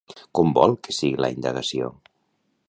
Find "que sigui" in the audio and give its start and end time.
0.87-1.21